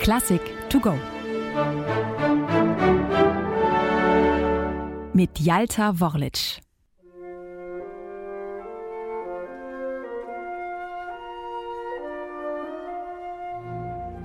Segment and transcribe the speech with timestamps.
[0.00, 0.94] Klassik to go.
[5.12, 6.60] Mit Jalta Worlic.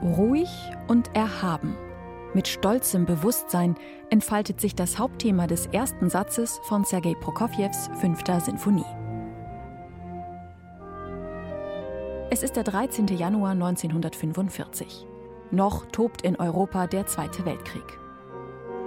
[0.04, 0.50] Ruhig
[0.88, 1.76] und erhaben.
[2.34, 3.76] Mit stolzem Bewusstsein
[4.10, 8.86] entfaltet sich das Hauptthema des ersten Satzes von Sergei Prokofjews fünfter Sinfonie.
[12.32, 13.08] Es ist der 13.
[13.08, 15.09] Januar 1945.
[15.52, 17.98] Noch tobt in Europa der Zweite Weltkrieg.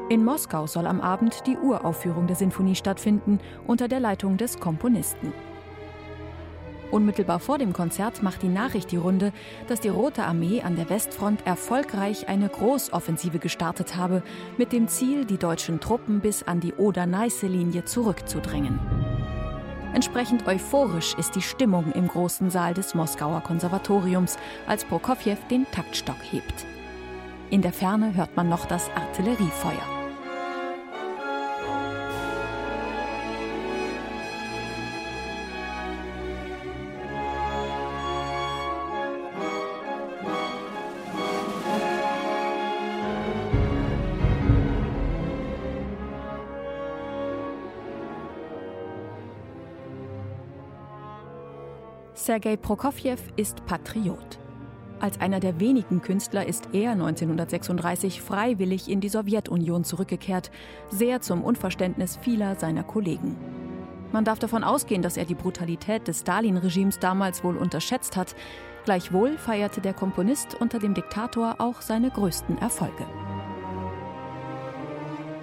[0.08, 5.32] In Moskau soll am Abend die Uraufführung der Sinfonie stattfinden unter der Leitung des Komponisten.
[6.92, 9.32] Unmittelbar vor dem Konzert macht die Nachricht die Runde,
[9.66, 14.22] dass die Rote Armee an der Westfront erfolgreich eine Großoffensive gestartet habe,
[14.56, 18.78] mit dem Ziel, die deutschen Truppen bis an die Oder-Neiße-Linie zurückzudrängen.
[19.94, 26.16] Entsprechend euphorisch ist die Stimmung im großen Saal des Moskauer Konservatoriums, als Prokofjew den Taktstock
[26.30, 26.64] hebt.
[27.50, 29.91] In der Ferne hört man noch das Artilleriefeuer.
[52.22, 54.38] Sergei Prokofjew ist Patriot.
[55.00, 60.52] Als einer der wenigen Künstler ist er 1936 freiwillig in die Sowjetunion zurückgekehrt,
[60.88, 63.36] sehr zum Unverständnis vieler seiner Kollegen.
[64.12, 68.36] Man darf davon ausgehen, dass er die Brutalität des Stalin-Regimes damals wohl unterschätzt hat.
[68.84, 73.04] Gleichwohl feierte der Komponist unter dem Diktator auch seine größten Erfolge.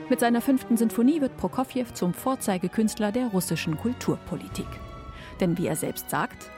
[0.10, 4.68] Mit seiner fünften Sinfonie wird Prokofjew zum Vorzeigekünstler der russischen Kulturpolitik.
[5.42, 6.50] Denn wie er selbst sagt,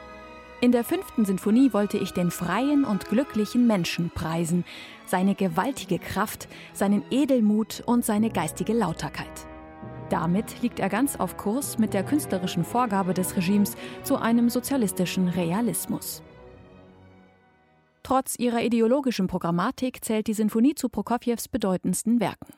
[0.62, 4.64] in der fünften Sinfonie wollte ich den freien und glücklichen Menschen preisen,
[5.06, 9.46] seine gewaltige Kraft, seinen Edelmut und seine geistige Lauterkeit.
[10.08, 15.26] Damit liegt er ganz auf Kurs mit der künstlerischen Vorgabe des Regimes zu einem sozialistischen
[15.28, 16.22] Realismus.
[18.04, 22.54] Trotz ihrer ideologischen Programmatik zählt die Sinfonie zu Prokofjews bedeutendsten Werken.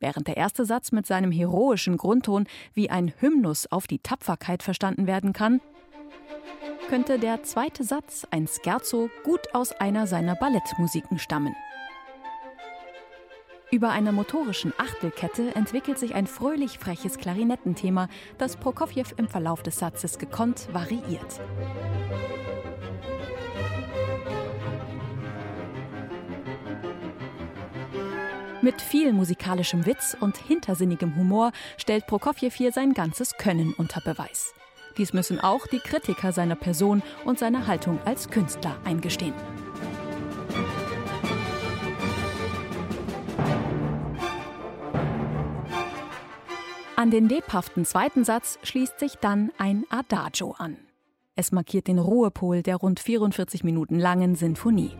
[0.00, 5.06] Während der erste Satz mit seinem heroischen Grundton wie ein Hymnus auf die Tapferkeit verstanden
[5.06, 5.62] werden kann,
[6.88, 11.54] könnte der zweite Satz, ein Scherzo, gut aus einer seiner Ballettmusiken stammen.
[13.70, 19.78] Über einer motorischen Achtelkette entwickelt sich ein fröhlich freches Klarinettenthema, das Prokofjew im Verlauf des
[19.78, 21.40] Satzes gekonnt variiert.
[28.62, 34.54] Mit viel musikalischem Witz und hintersinnigem Humor stellt Prokofjew hier sein ganzes Können unter Beweis.
[34.98, 39.34] Dies müssen auch die Kritiker seiner Person und seiner Haltung als Künstler eingestehen.
[46.96, 50.76] An den lebhaften zweiten Satz schließt sich dann ein Adagio an.
[51.36, 54.96] Es markiert den Ruhepol der rund 44 Minuten langen Sinfonie.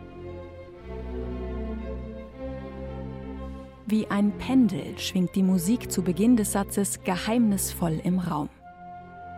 [3.85, 8.49] Wie ein Pendel schwingt die Musik zu Beginn des Satzes geheimnisvoll im Raum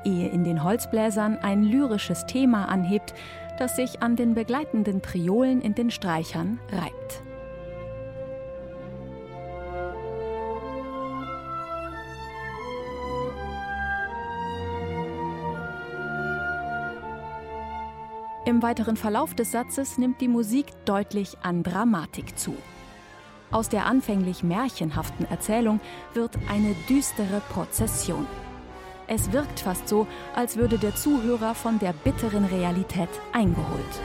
[0.05, 3.13] ehe in den Holzbläsern ein lyrisches Thema anhebt,
[3.57, 7.21] das sich an den begleitenden Triolen in den Streichern reibt.
[18.43, 22.55] Im weiteren Verlauf des Satzes nimmt die Musik deutlich an Dramatik zu.
[23.51, 25.79] Aus der anfänglich märchenhaften Erzählung
[26.13, 28.25] wird eine düstere Prozession.
[29.07, 34.01] Es wirkt fast so, als würde der Zuhörer von der bitteren Realität eingeholt.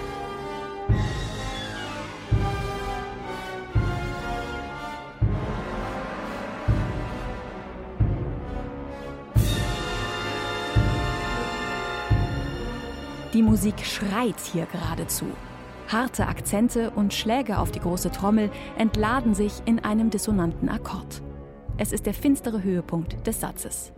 [13.36, 15.26] Die Musik schreit hier geradezu.
[15.88, 21.20] Harte Akzente und Schläge auf die große Trommel entladen sich in einem dissonanten Akkord.
[21.76, 23.92] Es ist der finstere Höhepunkt des Satzes.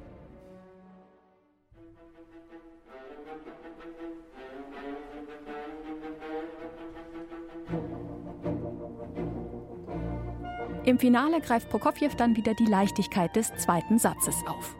[10.88, 14.74] Im Finale greift Prokofjew dann wieder die Leichtigkeit des zweiten Satzes auf.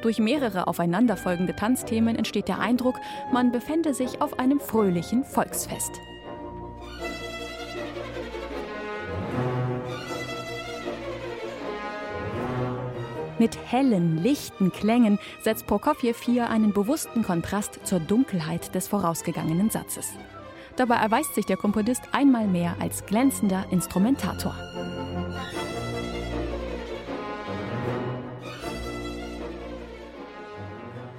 [0.00, 2.98] Durch mehrere aufeinanderfolgende Tanzthemen entsteht der Eindruck,
[3.34, 5.90] man befände sich auf einem fröhlichen Volksfest.
[13.38, 20.14] Mit hellen, lichten Klängen setzt Prokofjew hier einen bewussten Kontrast zur Dunkelheit des vorausgegangenen Satzes.
[20.76, 24.54] Dabei erweist sich der Komponist einmal mehr als glänzender Instrumentator.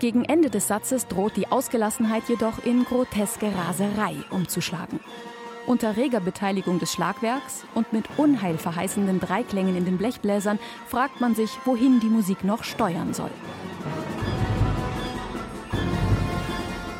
[0.04, 5.00] Gegen Ende des Satzes droht die Ausgelassenheit jedoch in groteske Raserei umzuschlagen.
[5.66, 10.60] Unter reger Beteiligung des Schlagwerks und mit unheilverheißenden Dreiklängen in den Blechbläsern
[10.90, 13.30] fragt man sich, wohin die Musik noch steuern soll.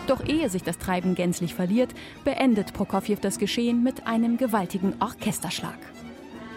[0.08, 5.78] Doch ehe sich das Treiben gänzlich verliert, beendet Prokofjew das Geschehen mit einem gewaltigen Orchesterschlag.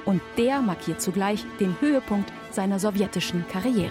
[0.04, 3.90] Und der markiert zugleich den Höhepunkt seiner sowjetischen Karriere.